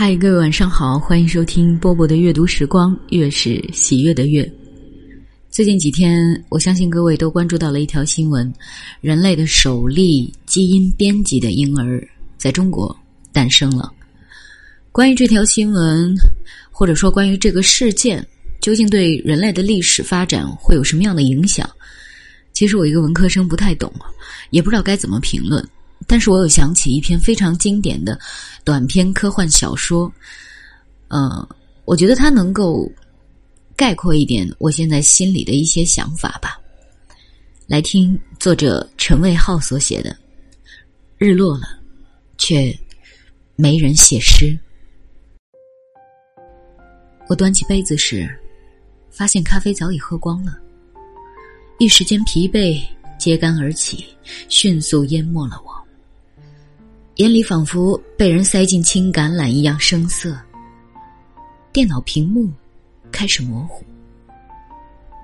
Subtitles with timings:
[0.00, 4.48] 嗨，各位晚上好，欢迎收听波波的阅读时光，月是喜悦的月。
[5.50, 8.54] 最近几天，我相信各位都关注到了一条新闻：
[9.00, 12.00] 人类的首例基因编辑的婴儿
[12.36, 12.96] 在中国
[13.32, 13.92] 诞生了。
[14.92, 16.14] 关于这条新闻，
[16.70, 18.24] 或者说关于这个事件，
[18.60, 21.68] 究竟对人类的历史发展会有什么样的影响？
[22.52, 23.92] 其实我一个文科生不太懂，
[24.50, 25.68] 也不知道该怎么评论。
[26.06, 28.18] 但是我有想起一篇非常经典的
[28.64, 30.10] 短篇科幻小说，
[31.08, 31.46] 呃，
[31.84, 32.90] 我觉得它能够
[33.76, 36.58] 概括一点我现在心里的一些想法吧。
[37.66, 40.10] 来听作者陈卫浩所写的
[41.18, 41.66] 《日落了，
[42.38, 42.74] 却
[43.56, 44.46] 没人写诗》。
[47.28, 48.26] 我端起杯子时，
[49.10, 50.58] 发现咖啡早已喝光了，
[51.78, 52.82] 一时间疲惫
[53.18, 54.06] 揭竿而起，
[54.48, 55.77] 迅速淹没了我。
[57.18, 60.38] 眼里仿佛被人塞进青橄榄一样生涩。
[61.72, 62.48] 电脑屏幕
[63.10, 63.84] 开始模糊，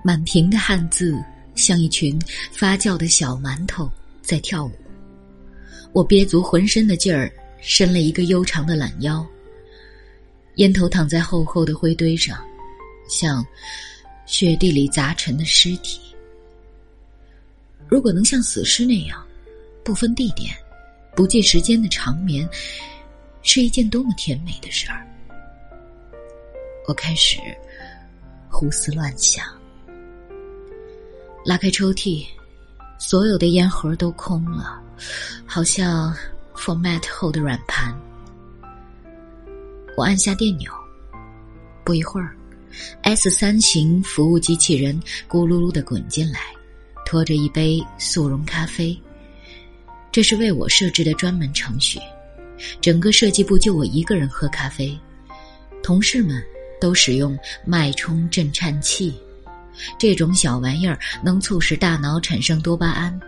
[0.03, 1.17] 满屏的汉字
[1.55, 3.89] 像一群发酵的小馒头
[4.23, 4.73] 在跳舞。
[5.93, 9.25] 我憋足浑身的劲儿，伸了一个悠长的懒腰。
[10.57, 12.45] 烟头躺在厚厚的灰堆上，
[13.09, 13.47] 像
[14.27, 16.01] 雪地里砸沉的尸体。
[17.87, 19.25] 如果能像死尸那样，
[19.85, 20.53] 不分地点。
[21.15, 22.49] 不计时间的长眠，
[23.43, 25.07] 是一件多么甜美的事儿。
[26.87, 27.39] 我开始
[28.49, 29.45] 胡思乱想，
[31.45, 32.27] 拉开抽屉，
[32.99, 34.83] 所有的烟盒都空了，
[35.47, 36.15] 好像
[36.55, 37.95] format 后的软盘。
[39.97, 40.73] 我按下电钮，
[41.85, 42.37] 不一会儿
[43.03, 46.41] ，S 三型服务机器人咕噜噜的滚进来，
[47.07, 49.01] 拖着一杯速溶咖啡。
[50.15, 51.99] 这是为我设置的专门程序，
[52.81, 54.97] 整个设计部就我一个人喝咖啡，
[55.83, 56.41] 同事们
[56.81, 59.13] 都使用脉冲震颤器，
[59.99, 63.21] 这种小玩意儿能促使大脑产生多巴胺。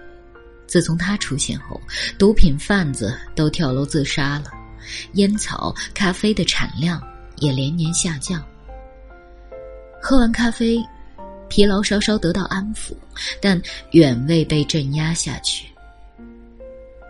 [0.69, 1.81] 自从它出现后，
[2.21, 4.53] 毒品贩子都跳楼自杀了，
[5.15, 7.03] 烟草、咖啡的产量
[7.39, 8.41] 也连年下降。
[10.01, 10.81] 喝完咖啡，
[11.49, 12.95] 疲劳稍稍得到安抚，
[13.41, 13.61] 但
[13.91, 15.67] 远未被镇压下去。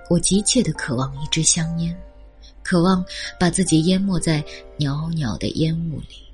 [0.09, 1.97] 我急切的渴望一支香烟，
[2.63, 3.05] 渴望
[3.39, 4.45] 把自己淹没在
[4.79, 6.27] 袅袅的烟雾里。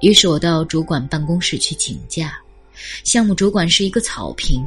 [0.00, 2.38] 于是我到主管办公室去请假。
[3.04, 4.64] 项目主管是一个草坪，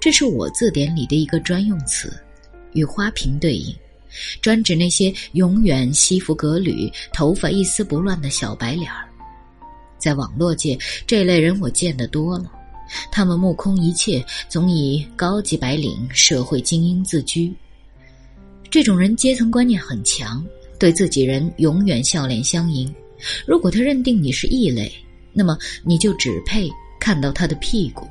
[0.00, 2.12] 这是我字典里的一个专用词，
[2.72, 3.74] 与花瓶对应，
[4.40, 9.06] 专指那些永远西服革履、头发一丝不乱的小白脸儿。
[9.98, 10.76] 在网络界，
[11.06, 12.50] 这类人我见得多了。
[13.10, 17.54] 他们目空一切，总以高级白领、社会精英自居。
[18.70, 20.44] 这种人阶层观念很强，
[20.78, 22.92] 对自己人永远笑脸相迎。
[23.46, 24.92] 如果他认定你是异类，
[25.32, 26.68] 那么你就只配
[27.00, 28.06] 看到他的屁股。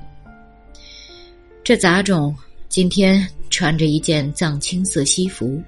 [1.64, 2.36] 这杂种
[2.70, 5.62] 今天穿着一件藏青色西服，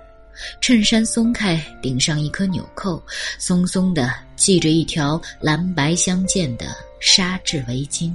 [0.61, 3.01] 衬衫松开，顶上一颗纽扣，
[3.37, 8.11] 松松的系着一条蓝白相间的纱质围巾。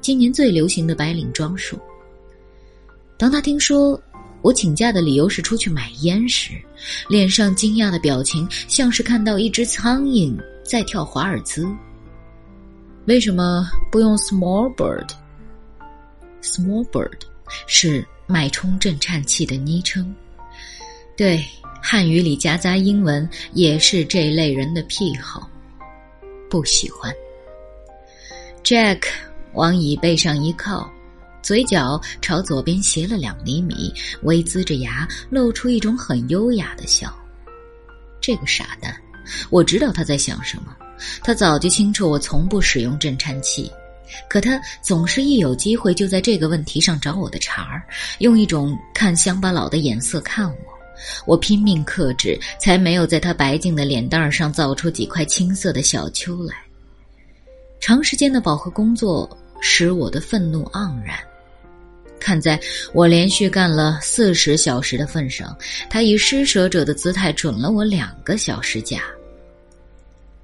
[0.00, 1.78] 今年最流行的白领装束。
[3.16, 4.00] 当他听说
[4.42, 6.52] 我请假的理由是出去买烟时，
[7.08, 11.66] 脸上惊讶的表情像是看到一只苍蝇在跳华尔兹。
[13.06, 17.18] 为什么不用 small bird？small bird
[17.66, 20.14] 是脉冲震颤器的昵称。
[21.16, 21.44] 对，
[21.82, 25.50] 汉语里夹杂英文也是这类人的癖好。
[26.48, 27.12] 不喜欢。
[28.62, 29.02] Jack。
[29.58, 30.88] 往椅背上一靠，
[31.42, 33.92] 嘴角朝左边斜了两厘米，
[34.22, 37.12] 微呲着牙，露出一种很优雅的笑。
[38.20, 38.96] 这个傻蛋，
[39.50, 40.76] 我知道他在想什么。
[41.24, 43.68] 他早就清楚我从不使用震颤器，
[44.30, 47.82] 可他总是一有机会就在这个问题上找我的茬儿，
[48.20, 50.56] 用一种看乡巴佬的眼色看我。
[51.26, 56.54] 我拼命克制，才没有在他白净的脸蛋上造出几块青色的小丘来。
[57.80, 59.28] 长时间的饱和工作
[59.60, 61.18] 使我的愤怒盎然。
[62.20, 62.60] 看在
[62.92, 65.56] 我连续干了四十小时的份上，
[65.88, 69.02] 他以施舍者的姿态准了我两个小时假。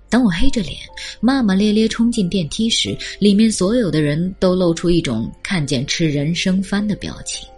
[0.08, 0.76] 当我黑着脸
[1.20, 7.48] 骂骂咧咧冲进电梯时，里面所有的人都露出一种看见吃人生番的表情。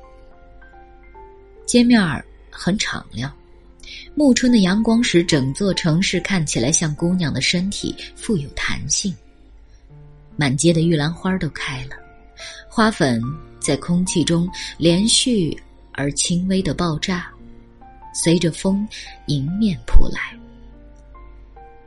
[1.66, 3.30] 街面儿很敞亮，
[4.14, 9.14] 暮春的阳光使整座城市看起来像姑娘的身体，富有弹性。
[10.36, 11.96] 满街的玉兰花都开了，
[12.68, 13.20] 花粉
[13.58, 14.48] 在空气中
[14.78, 15.56] 连续
[15.92, 17.30] 而轻微的爆炸，
[18.14, 18.86] 随着风
[19.26, 20.38] 迎面扑来。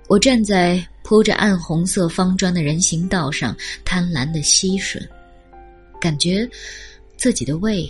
[0.08, 3.56] 我站在铺着暗红色方砖的人行道上，
[3.86, 5.00] 贪婪的吸吮，
[6.02, 6.50] 感觉
[7.16, 7.88] 自己的胃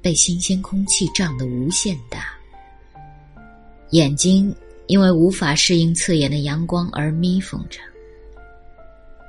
[0.00, 2.32] 被新鲜空气胀得无限大，
[3.90, 4.54] 眼睛
[4.86, 7.78] 因为无法适应刺眼的阳光而眯缝着。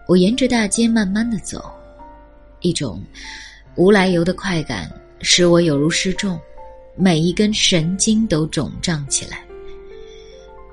[0.10, 1.64] 我沿着大街慢慢的走，
[2.62, 3.00] 一种
[3.76, 4.92] 无来由的快感
[5.22, 6.40] 使我有如失重，
[6.96, 9.46] 每一根神经都肿胀起来。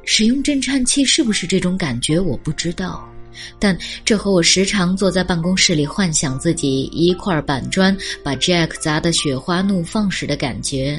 [0.07, 2.19] 使用震颤器是不是这种感觉？
[2.19, 3.07] 我不知道，
[3.59, 7.95] 但这和我时常坐在办公室里幻想自己一块板砖
[8.25, 10.99] 把 Jack 砸得雪花怒放时的感觉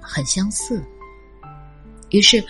[0.00, 0.82] 很相似。
[2.10, 2.42] 于是，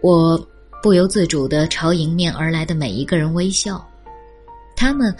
[0.00, 0.36] 我
[0.82, 3.88] 不由自主地朝迎面而来的每一个人微笑，
[4.76, 5.12] 他们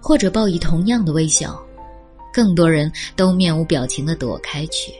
[0.00, 1.58] 或者报以同样的微笑，
[2.32, 4.92] 更多人都面无表情地躲开去。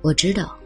[0.00, 0.56] 我知道。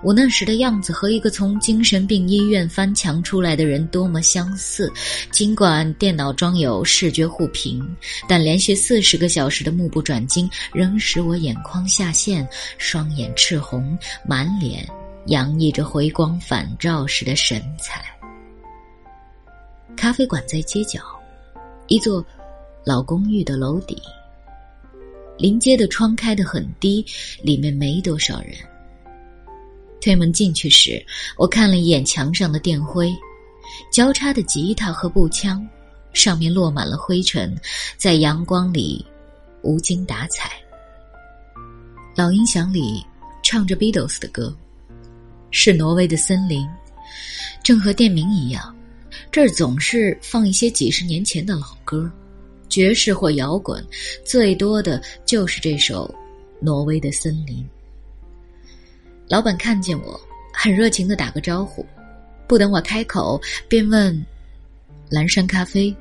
[0.00, 4.88] 我那时的样子和一个从精神病医院翻墙出来的人多么相似！
[5.32, 7.84] 尽管电脑装有视觉护屏，
[8.28, 12.48] 但连续四十个小时的目不转睛仍使我眼眶下陷，
[12.78, 14.88] 双眼赤红，满脸
[15.26, 18.04] 洋溢着回光返照时的神采。
[19.96, 21.00] 咖啡馆在街角，
[21.92, 22.24] 一座
[22.86, 24.00] 老公寓的楼底，
[25.36, 27.04] 临街的窗开得很低，
[27.42, 28.54] 里面没多少人。
[30.00, 31.04] 推门进去时，
[31.36, 33.14] 我看了一眼墙上的电灰，
[33.92, 35.68] 交叉的吉他和步枪，
[36.14, 37.54] 上面落满了灰尘，
[37.98, 39.04] 在阳光里
[39.60, 40.50] 无精打采。
[42.16, 43.04] 老音响里
[43.42, 44.56] 唱着 Beatles 的歌，
[45.50, 46.66] 是挪威的森林，
[47.62, 48.74] 正和店名一样，
[49.30, 52.10] 这儿总是放一些几十年前的老歌，
[52.68, 53.84] 爵士或摇滚，
[54.24, 56.06] 最多的就是这首
[56.64, 57.56] 《挪威的森林》。
[59.28, 60.20] 老板看见我，
[60.52, 61.84] 很热情的打个招呼，
[62.46, 64.24] 不等我开口，便问
[65.08, 65.94] ：“蓝山咖啡。”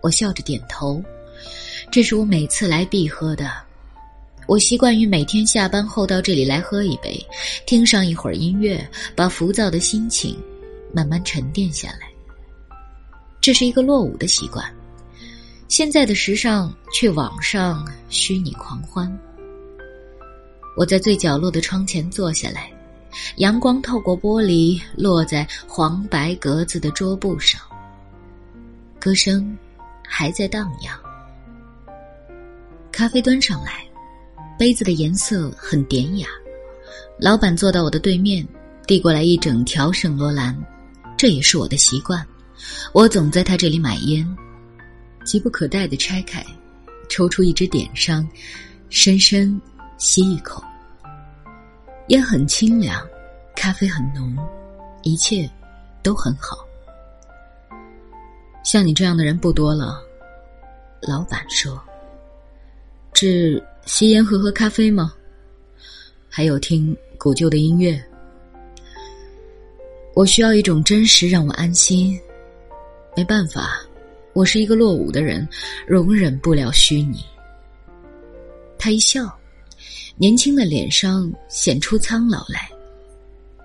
[0.00, 1.02] 我笑着点头，
[1.90, 3.50] 这是我每次来必喝的。
[4.46, 7.18] 我习惯于每天下班后到这里来喝一杯，
[7.66, 8.86] 听上一会儿音乐，
[9.16, 10.36] 把浮躁的心情
[10.94, 12.08] 慢慢沉淀下来。
[13.40, 14.64] 这是一个落伍的习惯，
[15.68, 19.10] 现在的时尚却网上虚拟狂欢。
[20.76, 22.72] 我在最角落的窗前坐下来，
[23.36, 27.60] 阳光透过玻璃落在黄白格子的桌布上。
[28.98, 29.56] 歌声
[30.08, 30.98] 还在荡漾。
[32.90, 33.84] 咖啡端上来，
[34.58, 36.26] 杯子的颜色很典雅。
[37.20, 38.46] 老板坐到我的对面，
[38.86, 40.56] 递过来一整条圣罗兰，
[41.24, 42.22] 这也是我的习惯。
[42.92, 44.28] 我总在他这里买烟，
[45.24, 46.44] 急不可待的拆开，
[47.08, 48.28] 抽出一支点上，
[48.90, 49.58] 深深。
[49.96, 50.62] 吸一口，
[52.08, 53.00] 烟很清凉，
[53.56, 54.36] 咖啡很浓，
[55.02, 55.48] 一切
[56.02, 56.58] 都很好。
[58.62, 60.02] 像你这样的人不多了，
[61.00, 61.82] 老板说。
[63.14, 65.14] 只吸烟和喝咖啡吗？
[66.28, 68.04] 还有听古旧的音乐。
[70.14, 72.18] 我需要一种真实让我安心。
[73.16, 73.80] 没办法，
[74.32, 75.46] 我是一个落伍的人，
[75.86, 77.24] 容忍不了虚拟。
[78.78, 79.32] 他一笑。
[80.16, 82.70] 年轻的脸上显出苍老来，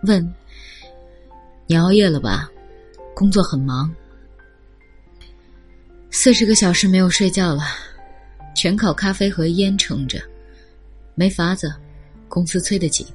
[0.02, 0.34] 问
[1.68, 2.50] ：“你熬夜了吧？
[3.14, 3.94] 工作很忙，
[6.10, 7.66] 四十个小时没有睡觉了，
[8.56, 10.20] 全靠咖啡和烟撑着。
[11.14, 11.72] 没法子，
[12.28, 13.06] 公司催得紧，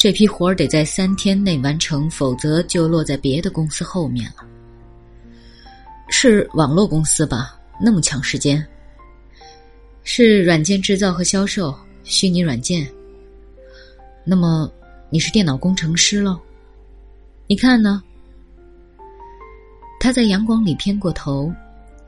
[0.00, 4.42] 这批活儿得在三天内完成，否则就落在别的公司后面了。
[6.08, 7.60] 是网络公司吧？
[7.78, 8.66] 那么抢时间？
[10.02, 12.90] 是软件制造和销售。”虚拟软件。
[14.24, 14.72] 那么，
[15.10, 16.40] 你是电脑工程师喽？
[17.46, 18.02] 你看呢？
[20.00, 21.52] 他在阳光里偏过头，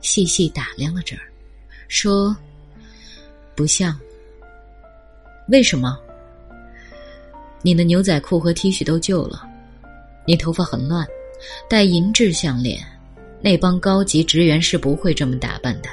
[0.01, 1.21] 细细打量了这儿，
[1.87, 2.35] 说
[3.55, 3.95] ：“不像。
[5.47, 5.95] 为什么？
[7.63, 9.41] 你的牛仔裤和 T 恤都旧了，
[10.27, 11.03] 你头发很乱，
[11.67, 12.79] 戴银质项链，
[13.41, 15.89] 那帮高级职员是不会这么打扮的。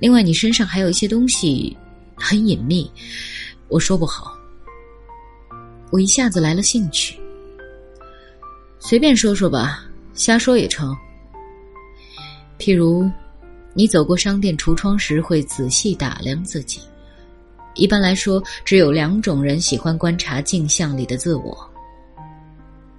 [0.00, 1.76] 另外，你身上还有一些东西。”
[2.22, 2.92] 很隐秘，
[3.68, 4.36] 我说不好。
[5.90, 7.18] 我一下子来了兴趣，
[8.78, 10.94] 随便说说吧，瞎说也成。
[12.58, 13.10] 譬如，
[13.72, 16.82] 你走过商店橱窗时会仔细打量自己。
[17.74, 21.70] 一般来说，只有两种人喜欢观察镜像里的自我。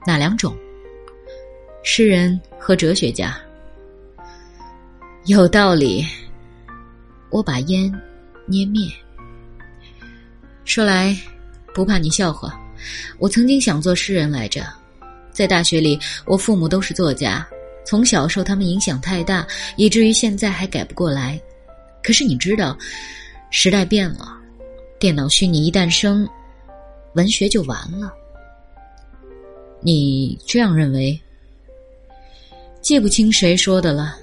[0.06, 0.56] 哪两种？
[1.84, 3.38] 诗人和哲学家。
[5.26, 6.06] 有道理。
[7.30, 7.90] 我把烟
[8.46, 8.90] 捏灭。
[10.66, 11.16] 说来，
[11.74, 12.60] 不怕你笑话，
[13.20, 14.66] 我曾经想做诗人来着，
[15.32, 17.48] 在大学里，我父母都是作家，
[17.86, 19.48] 从小受他们影响太大，
[19.78, 21.40] 以至于现在还改不过来。
[22.04, 22.78] 可是你知道，
[23.50, 24.38] 时代变了，
[25.02, 26.30] 电脑虚拟一诞生，
[27.16, 28.14] 文学就完了。
[29.82, 31.20] 你这样认为？
[32.84, 34.16] 记不清谁说的了。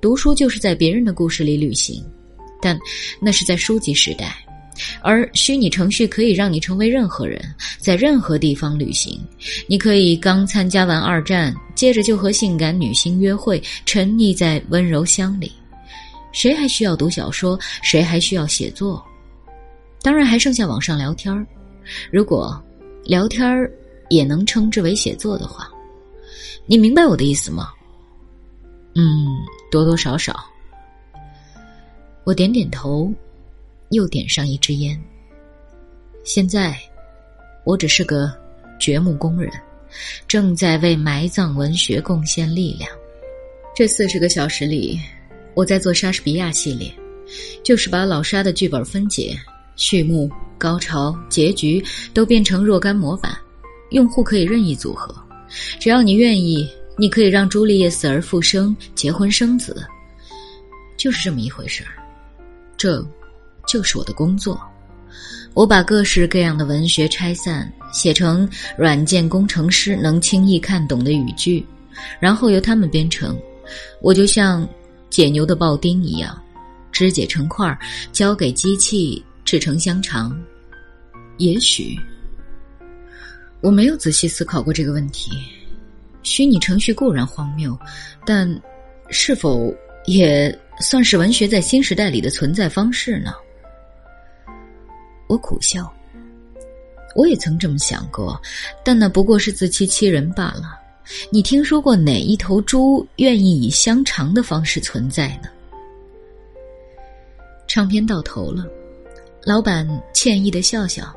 [0.00, 2.00] 读书就是在别人的故事里旅行，
[2.62, 2.78] 但
[3.20, 4.36] 那是在书籍时代，
[5.02, 7.42] 而虚拟程序可以让你成为任何人，
[7.78, 9.20] 在任何地方旅行。
[9.66, 15.50] 你可以刚参加完二战，接着就和性感女星约会，沉溺在温柔乡里。
[16.30, 17.58] 谁还需要读小说？
[17.82, 19.04] 谁还需要写作？
[20.02, 21.46] 当然还剩下网上聊天儿。
[22.10, 22.62] 如果
[23.04, 23.70] 聊天儿
[24.08, 25.68] 也能称之为写作的话，
[26.66, 27.72] 你明白我的意思吗？
[28.94, 29.26] 嗯，
[29.70, 30.44] 多多少少。
[32.24, 33.12] 我点点头，
[33.90, 35.00] 又点上一支烟。
[36.22, 36.78] 现在，
[37.64, 38.32] 我只是个
[38.78, 39.50] 掘墓工人，
[40.28, 42.90] 正在为埋葬文学贡献力量。
[43.74, 45.00] 这四十个小时里，
[45.54, 46.92] 我在做莎士比亚系列，
[47.64, 49.36] 就是把老莎的剧本分解、
[49.80, 51.82] 序幕、高潮、结局
[52.12, 53.34] 都变成若干模板，
[53.90, 55.14] 用户可以任意组合，
[55.80, 56.68] 只要你愿意。
[56.98, 59.82] 你可以让朱丽叶死而复生，结婚生子，
[60.98, 61.96] 就是这么一回事儿。
[62.76, 63.02] 这，
[63.66, 64.60] 就是我的工作。
[65.54, 68.46] 我把各式各样的文学拆散，写成
[68.76, 71.64] 软件工程师能轻易看懂的语句，
[72.18, 73.34] 然后由他们编程。
[74.02, 74.68] 我就像
[75.08, 76.38] 解牛的刨丁一样，
[76.92, 77.78] 肢解成块，
[78.12, 80.40] 交给机器制成香肠。
[81.38, 81.98] 也许，
[83.60, 85.32] 我没有仔细思考过这个问题。
[86.22, 87.76] 虚拟程序固然荒谬，
[88.24, 88.48] 但
[89.08, 89.74] 是否
[90.06, 93.32] 也算是文学在新时代里的存在方式呢？
[95.26, 95.92] 我苦笑。
[97.16, 98.40] 我也曾这么想过，
[98.84, 100.78] 但那不过是自欺欺人罢了。
[101.32, 105.48] 你听说过哪一头猪愿意以香肠的方式存在呢？
[107.66, 108.64] 唱片到头了，
[109.44, 111.14] 老板歉意的笑笑，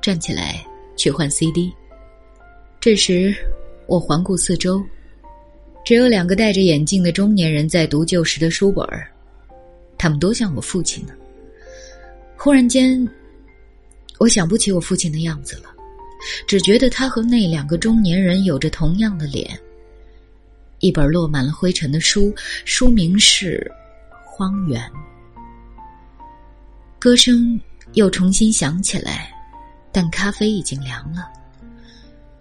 [0.00, 0.64] 站起来
[0.96, 1.72] 去换 CD。
[2.80, 3.34] 这时。
[3.88, 4.84] 我环顾四周，
[5.84, 9.08] 只有两个戴着眼镜的中年人在读旧时的书本儿，
[9.96, 11.12] 他们多像我父亲呢。
[12.36, 13.08] 忽然间，
[14.18, 15.72] 我想不起我父亲的样子了，
[16.48, 19.56] 只觉得他和那两个中年人有着同样的脸。
[20.80, 23.72] 一本落满了灰尘的书，书名是
[24.28, 24.82] 《荒原》。
[27.06, 27.56] 歌声
[27.92, 29.32] 又重新响起来，
[29.92, 31.30] 但咖啡已经凉了。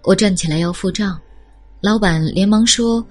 [0.02, 1.22] 我站起来要付账。
[1.82, 3.06] 老板连忙说：“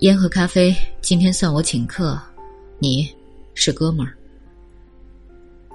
[0.00, 2.18] 烟和咖啡今天算我请客，
[2.78, 3.14] 你
[3.52, 4.16] 是哥们儿。”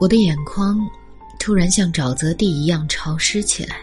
[0.02, 0.80] 我的眼眶
[1.38, 3.78] 突然像沼泽地一样潮湿起来。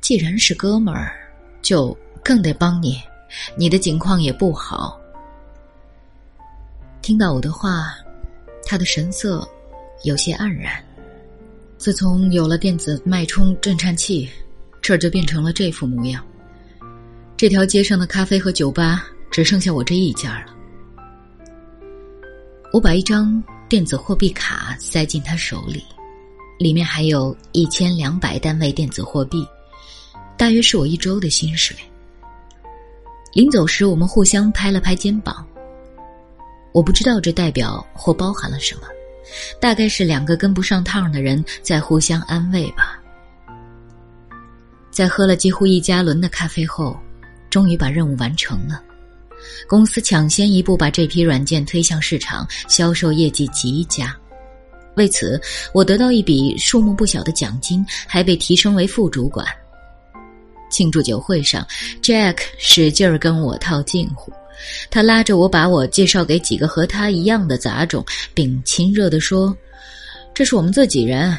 [0.00, 1.12] 既然是哥们儿，
[1.60, 3.02] 就更得帮你。
[3.58, 4.96] 你的境况也不好。
[7.02, 7.96] 听到我的话，
[8.66, 9.46] 他的神色
[10.02, 10.82] 有些黯然。
[11.76, 14.28] 自从有了电子脉冲震颤器，
[14.80, 16.24] 这儿就变成了这副模样。
[17.36, 20.54] 这条街上的咖啡和酒吧只剩下我这一家了。
[22.72, 25.84] 我把一张电子货币卡塞进他手里，
[26.58, 29.46] 里面还有一千两百单位电子货币，
[30.36, 31.76] 大约是我一周的薪水。
[33.32, 35.46] 临走时，我们互相拍了拍肩膀。
[36.74, 38.82] 我不知道这代表或包含了什么，
[39.60, 43.00] 大概是两个跟不上趟的人在互相安慰吧。
[44.90, 46.94] 在喝了几乎一加仑的咖啡后。
[47.50, 48.82] 终于把任务完成了，
[49.68, 54.12] 公司抢先一步把这批软件推向市场，销售业绩极佳。
[54.96, 55.40] 为此，
[55.72, 59.46] 我得到一笔数目不小的奖金，还被提升为副主管。
[60.68, 61.64] 庆祝酒会上
[62.02, 64.32] ，Jack 使劲儿跟我套近乎，
[64.90, 69.56] 他拉着我把我介绍给几个和他一样的杂种，并亲热地说
[70.34, 71.36] ：“这是我们自己人。”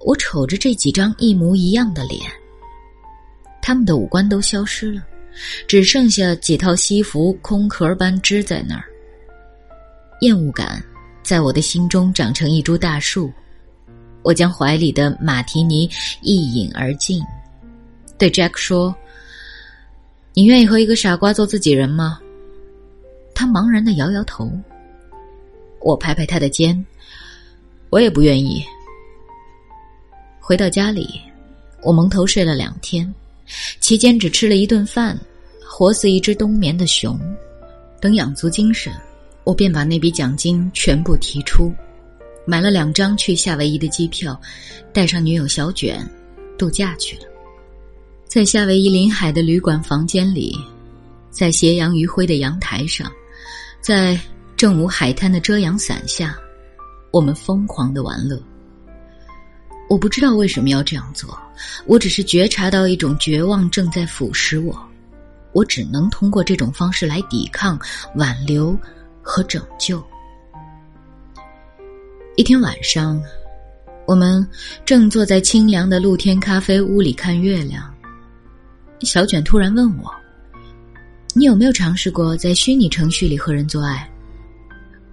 [0.00, 2.20] 我瞅着这几张一模一样的脸。
[3.60, 5.02] 他们的五官都消失了，
[5.66, 8.84] 只剩下几套西服空壳般支在那儿。
[10.20, 10.82] 厌恶感
[11.22, 13.30] 在我的心中长成一株大树，
[14.22, 15.88] 我将怀里的马提尼
[16.22, 17.22] 一饮而尽，
[18.18, 18.94] 对 Jack 说
[20.32, 22.20] ：“你愿意和一个傻瓜做自己人吗？”
[23.34, 24.50] 他茫然的摇摇头。
[25.80, 26.84] 我拍拍他的肩
[27.90, 28.62] ：“我也不愿意。”
[30.38, 31.20] 回到家里，
[31.82, 33.12] 我蒙头睡了两天。
[33.80, 35.18] 期间只吃了一顿饭，
[35.66, 37.18] 活似一只冬眠的熊。
[38.00, 38.92] 等养足精神，
[39.42, 41.72] 我便把那笔奖金全部提出，
[42.44, 44.40] 买了两张去夏威夷的机票，
[44.92, 46.06] 带上女友小卷，
[46.58, 47.22] 度假去了。
[48.30, 50.56] 在夏威夷临海的旅馆房间里，
[51.30, 53.10] 在斜阳余晖的阳台上，
[53.80, 54.16] 在
[54.56, 56.38] 正午海滩的遮阳伞下，
[57.10, 58.40] 我们疯狂的玩乐。
[59.88, 61.36] 我不知道为什么要这样做，
[61.86, 64.80] 我只是觉察到一种绝望正在腐蚀我，
[65.50, 67.76] 我只能通过这种方式来抵抗、
[68.14, 68.78] 挽留
[69.20, 70.00] 和拯救。
[72.36, 73.20] 一天晚上，
[74.06, 74.48] 我们
[74.84, 77.89] 正坐在清凉的露天咖啡屋里看月亮。
[79.06, 80.12] 小卷突然问我
[81.34, 84.08] ：“你有没有尝试过在虚拟程序里和人做爱？”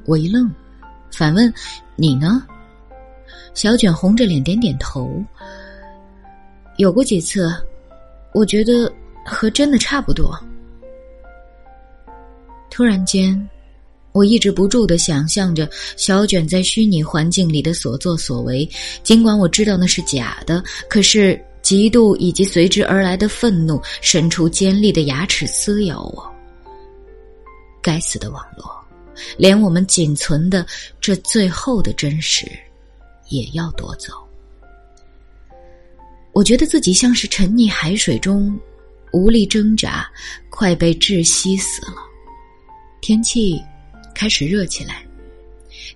[0.06, 0.50] 我一愣，
[1.12, 1.52] 反问
[1.96, 2.46] ：“你呢？”
[3.54, 5.24] 小卷红着脸点点头。
[6.78, 7.52] 有过几次，
[8.34, 8.92] 我觉得
[9.26, 10.38] 和真的差不多。
[12.70, 13.50] 突然间，
[14.12, 18.70] 我抑制不住的想象着小卷在虚拟环境里的所作所为，
[19.02, 21.42] 尽管我知道那是假的，可是。
[21.68, 26.34] 嫉妒以及随之而来的愤怒，伸出尖利的牙齿撕咬我。
[27.82, 28.74] 该死的网络，
[29.38, 30.66] 连我们仅存的
[31.02, 32.50] 这最后的真实，
[33.28, 34.14] 也要夺走。
[36.32, 38.58] 我觉得自己像是沉溺海水中，
[39.12, 40.10] 无力挣扎，
[40.50, 41.98] 快被窒息死了。
[43.02, 43.62] 天气
[44.16, 45.06] 开始热起来，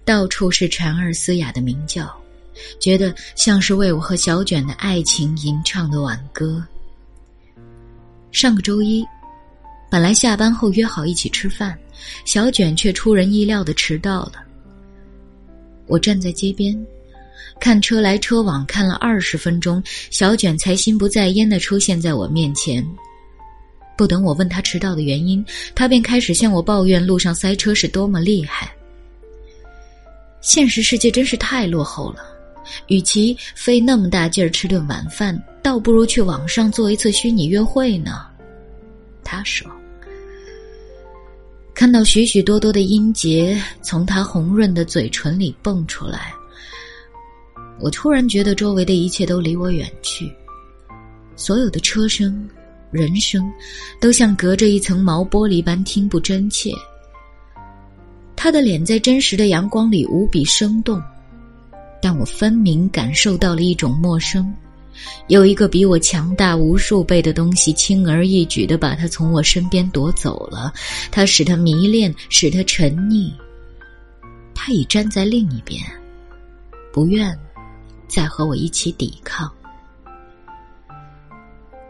[0.03, 2.13] 到处是蝉儿嘶哑的鸣叫。
[2.79, 6.63] 觉得像是为我和小卷的爱情吟唱的挽歌。
[8.31, 9.05] 上个周一，
[9.89, 11.77] 本来下班后约好一起吃饭，
[12.25, 14.33] 小卷却出人意料的迟到了。
[15.87, 16.73] 我站在街边，
[17.59, 22.85] 看车来车往，看了二十分钟，小卷才心不在焉的出现在我面前。
[23.97, 28.71] 不等我问他迟到的原因，他便开始向我抱怨路上塞车是多么厉害。
[30.39, 32.30] 现实世界真是太落后了。
[32.87, 38.25] 与其费那么大劲儿吃顿晚饭，倒不如去网上做一次虚拟约会呢。
[39.23, 39.69] 他说
[41.73, 46.33] ：“看到许许多多的音节从他红润的嘴唇里蹦出来，
[47.79, 50.31] 我突然觉得周围的一切都离我远去，
[51.35, 52.49] 所有的车声、
[52.91, 53.51] 人声，
[53.99, 56.71] 都像隔着一层毛玻璃般听不真切。
[58.35, 61.01] 他的脸在真实的阳光里无比生动。”
[62.01, 64.51] 但我分明感受到了一种陌生，
[65.27, 70.73] 有一个比我强大无数倍的东西，轻而易举的把他从我身边夺走了。
[71.11, 73.31] 他使他迷恋，使他沉溺。
[74.55, 75.79] 他已站在另一边，
[76.91, 77.37] 不愿
[78.07, 79.49] 再和我一起抵抗。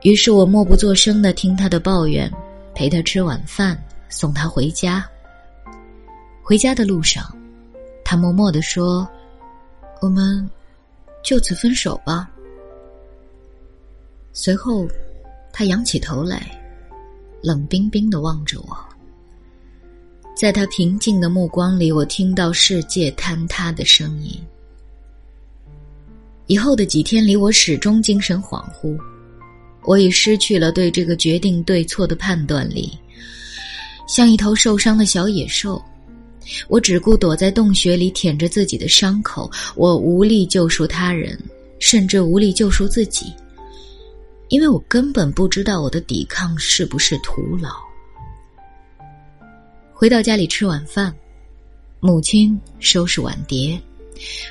[0.03, 2.31] 于是我默不作声的听他的抱怨，
[2.75, 5.05] 陪他吃晚饭，送他回家。
[6.43, 7.23] 回家的路上，
[8.03, 9.09] 他默默的说。
[10.01, 10.49] 我们
[11.23, 12.29] 就此分手吧。
[14.33, 14.87] 随后，
[15.53, 16.59] 他仰起头来，
[17.43, 18.75] 冷冰冰的望着我。
[20.35, 24.41] 在他平静的目光里，我听到世界坍塌的声音。
[26.47, 28.97] 以后的几天里，我始终精神恍惚，
[29.83, 32.97] 我已失去了对这个决定对错的判断力，
[34.07, 35.79] 像一头受伤的小野兽。
[36.67, 41.39] 我只顾躲在洞穴里舔着自己的伤口，我无力救赎他人，
[41.79, 43.33] 甚至无力救赎自己，
[44.49, 47.69] 因为我根本不知道我的抵抗是不是徒劳。
[49.93, 51.15] 回到家里吃晚饭，
[51.99, 53.79] 母亲收拾碗碟，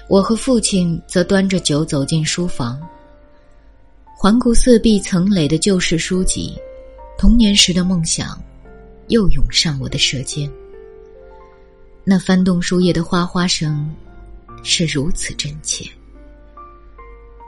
[0.08, 2.80] 我和父亲则端着酒走进书房。
[4.16, 6.54] 环顾四壁层垒的旧式书籍，
[7.18, 8.40] 童年时的梦想
[9.08, 10.48] 又涌上我的舌尖。
[12.04, 13.94] 那翻动书页的哗哗声，
[14.62, 15.88] 是如此真切。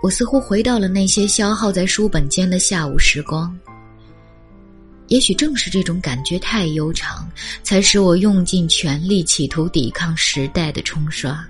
[0.02, 3.56] 我似乎回到了那些消耗在书本间的下午时光。
[5.08, 7.30] 也许正是这种感觉太悠长，
[7.62, 11.44] 才使我用尽全力企图抵抗时代的冲刷。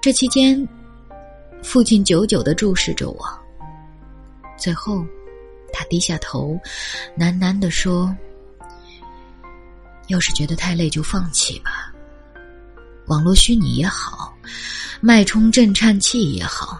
[0.00, 0.66] 这期间，
[1.62, 3.24] 父亲久久的注视着我。
[4.58, 5.04] 最后，
[5.72, 6.58] 他低下头，
[7.18, 8.14] 喃喃的说。
[10.12, 11.90] 要是觉得太累，就放弃吧。
[13.06, 14.36] 网络虚拟也好，
[15.00, 16.78] 脉冲震颤器也好，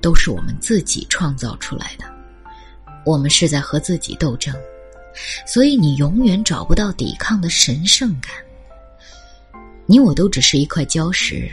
[0.00, 2.06] 都是我们自己创造出来的。
[3.04, 4.54] 我们是在和自己斗争，
[5.46, 8.32] 所以你永远找不到抵抗的神圣感。
[9.84, 11.50] 你我都只是一块礁石，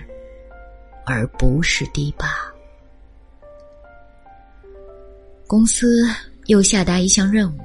[1.06, 2.34] 而不是堤坝。
[5.46, 6.08] 公司
[6.46, 7.60] 又下达一项任务。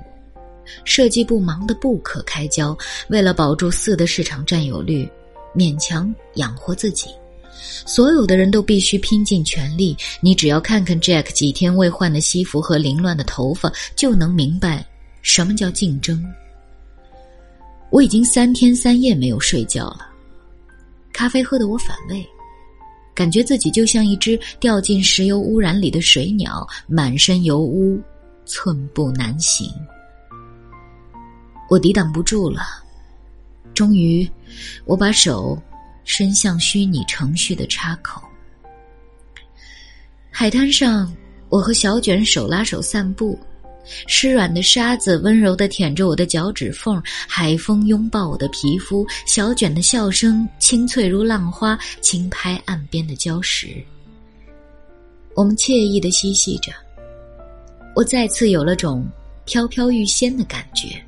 [0.85, 2.77] 设计部忙得不可开交，
[3.09, 5.09] 为了保住四的市场占有率，
[5.55, 7.09] 勉强养活自己，
[7.87, 9.97] 所有的人都必须拼尽全力。
[10.21, 14.85] 你只要看看 Jack 几天未换的西服和凌乱的头发，就能明白
[15.23, 16.25] 什么叫竞争。
[17.91, 20.09] 我已经三天三夜没有睡觉了，
[21.13, 22.27] 咖啡喝得我反胃，
[23.15, 28.01] 感觉自己就像一只掉进石油污染里的水鸟，满身油污，
[28.45, 29.71] 寸步难行。
[31.69, 32.63] 我抵挡不住了，
[33.75, 34.29] 终于，
[34.85, 35.61] 我把手
[36.05, 38.23] 伸向虚拟程序的插口。
[40.31, 41.15] 海滩上，
[41.49, 43.39] 我和小卷手拉手散步。
[44.07, 53.77] 湿软的沙子温柔地舔着我的脚趾缝，海风拥抱我的皮肤，小卷的笑声清脆如浪花，轻拍岸边的礁石。
[55.35, 56.73] 我们惬意地嬉戏着，
[57.95, 59.07] 我再次有了种
[59.45, 61.04] 飘飘欲仙的感觉。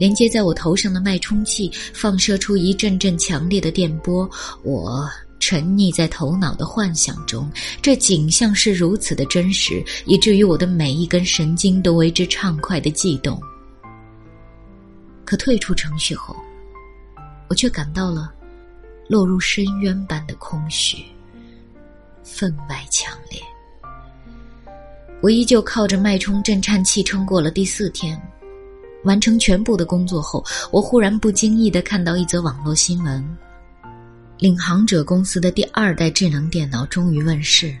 [0.00, 4.28] 连接在我头上的脉冲器放射出一阵阵强烈的电波，
[4.64, 5.06] 我。
[5.42, 13.40] 沉溺在头脑的幻想中，这景象是如此的真实，以至于我的每一根神经都为之畅快的悸动。
[15.24, 16.36] 可退出程序后，
[17.48, 18.30] 我却感到了
[19.08, 20.98] 落入深渊般的空虚，
[22.22, 23.40] 分外强烈。
[25.22, 28.20] 我依旧靠着脉冲震颤器撑过了第四天。
[29.04, 33.24] 完成全部的工作后，我忽然不经意的看到一则网络新闻。
[34.38, 37.74] 领航者公司的第二代智能电脑终于问世，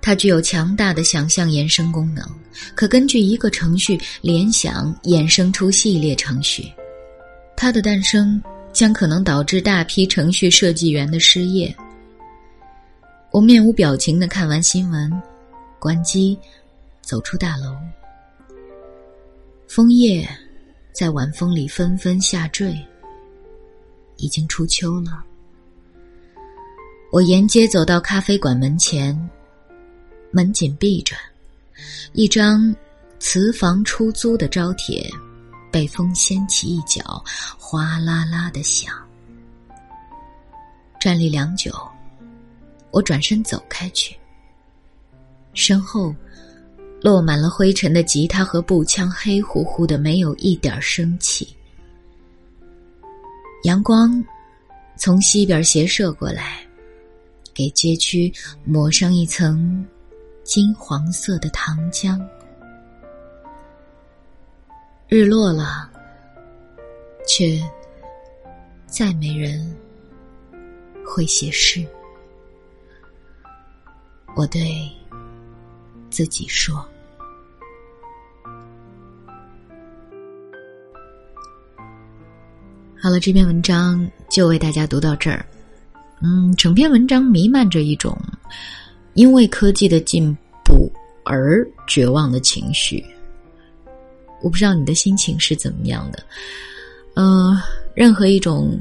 [0.00, 2.26] 它具有强大的想象延伸功能，
[2.74, 6.72] 可根据一个程序联想衍生出系列程序。
[7.56, 8.40] 它的诞生
[8.72, 11.74] 将可能导致大批程序设计员的失业。
[13.30, 15.12] 我面无表情的看完新闻，
[15.78, 16.38] 关机，
[17.02, 17.76] 走出大楼。
[19.68, 20.26] 枫叶
[20.92, 22.74] 在晚风里纷纷下坠，
[24.16, 25.22] 已经初秋了。
[27.12, 29.14] 我沿街走到咖啡馆门前，
[30.30, 31.14] 门紧闭着，
[32.14, 32.74] 一张
[33.18, 35.06] 瓷房出租的招帖
[35.70, 37.22] 被风掀起一角，
[37.58, 38.90] 哗啦啦的响。
[40.98, 41.70] 站立良久，
[42.90, 44.16] 我转身走开去。
[45.52, 46.14] 身后
[47.00, 51.48] 落满了灰尘的吉他和步枪，黑乎乎的，没有一点生气。
[53.64, 54.24] 阳光
[54.96, 56.64] 从西边斜射过来。
[57.54, 58.32] 给街区
[58.64, 59.84] 抹上一层
[60.44, 62.24] 金黄色的糖浆。
[65.08, 65.90] 日落了，
[67.26, 67.60] 却
[68.86, 69.76] 再没人
[71.04, 71.84] 会写诗。
[74.36, 74.88] 我对
[76.10, 76.74] 自己说
[83.00, 85.44] ：“好了，这篇文章就为大家读到这儿。”
[86.20, 88.18] 嗯，整篇文章弥漫着一种
[89.14, 90.90] 因为科技的进步
[91.24, 93.04] 而绝望的情绪。
[94.42, 96.22] 我不知道你的心情是怎么样的。
[97.14, 97.56] 呃，
[97.94, 98.76] 任何一种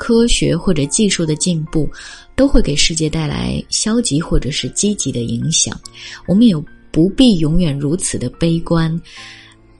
[0.00, 1.86] 科学或者技术的进步，
[2.34, 5.78] 都会给世界带来消极或者是积极的影响。
[6.26, 6.56] 我们也
[6.90, 8.90] 不必永远如此的悲观。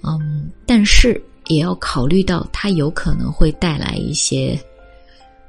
[0.03, 4.61] 嗯，但是也要考虑到它有可能会带来一些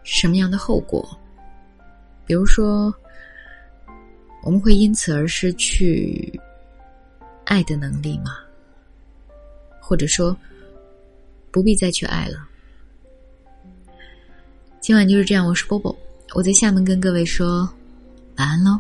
[0.04, 1.06] 什么样的后果。
[2.26, 2.94] 比如说，
[4.42, 6.40] 我们会因此而失去
[7.44, 8.38] 爱的能力吗？
[9.82, 10.34] 或者说，
[11.52, 12.48] 不必再去爱了？
[14.81, 15.97] 今晚就是这样，我是波波，
[16.35, 17.69] 我在厦门跟各位说
[18.37, 18.79] 晚安喽。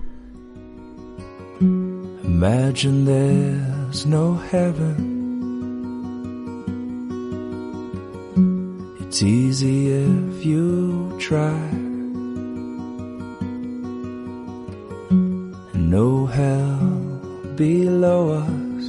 [15.88, 17.20] no hell
[17.56, 18.86] below us,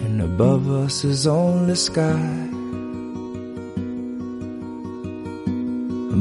[0.00, 2.48] and above us is only sky.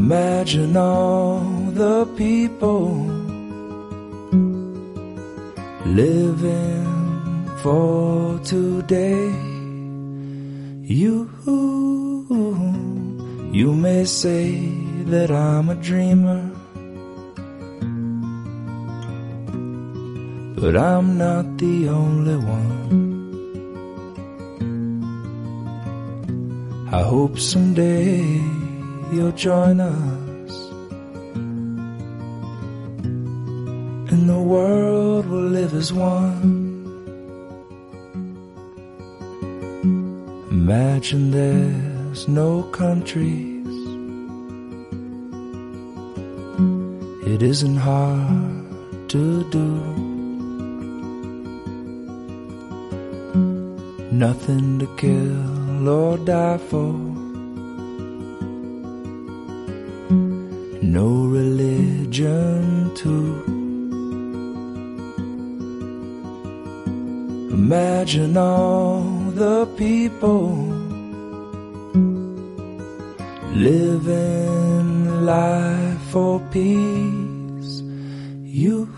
[0.05, 1.40] Imagine all
[1.73, 2.93] the people
[5.87, 9.33] living for today.
[10.83, 11.31] You,
[13.51, 14.69] you may say
[15.12, 16.51] that I'm a dreamer.
[20.61, 22.75] But I'm not the only one.
[26.93, 28.63] I hope someday
[29.14, 30.53] you'll join us.
[34.12, 36.64] And the world will live as one.
[40.50, 43.55] Imagine there's no countries.
[47.27, 49.68] It isn't hard to do.
[54.12, 57.13] Nothing to kill or die for.
[68.05, 69.01] Imagine all
[69.33, 70.53] the people
[73.55, 77.81] living life for peace.
[78.43, 78.90] You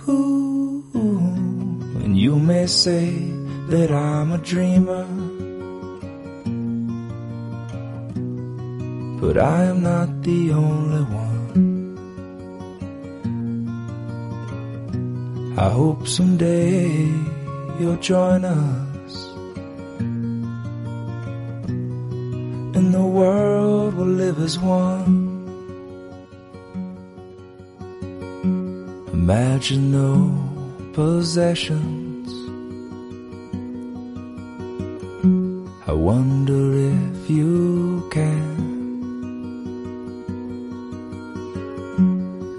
[2.03, 3.13] and you may say
[3.69, 5.07] that I'm a dreamer,
[9.21, 11.95] but I am not the only one.
[15.57, 17.07] I hope someday
[17.79, 18.96] you'll join us.
[22.97, 25.15] The world will live as one.
[29.13, 30.15] Imagine no
[30.95, 32.29] possessions.
[35.91, 36.63] I wonder
[36.95, 37.53] if you
[38.17, 38.57] can.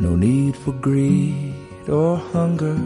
[0.06, 2.78] No need for greed or hunger.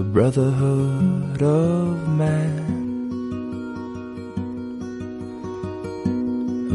[0.00, 2.81] A brotherhood of man.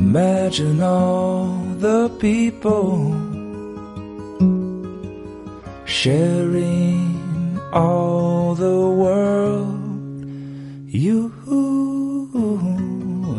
[0.09, 1.47] Imagine all
[1.85, 3.11] the people
[5.83, 10.23] sharing all the world.
[10.87, 11.33] You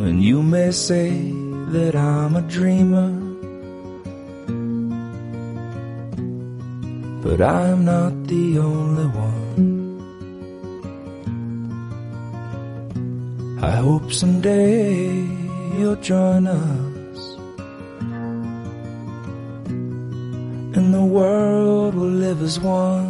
[0.05, 1.33] and you may say
[1.73, 3.13] that I'm a dreamer,
[7.23, 9.65] but I'm not the only one.
[13.63, 15.38] I hope someday
[15.79, 17.37] you'll join us.
[20.77, 23.08] And the world will live as one.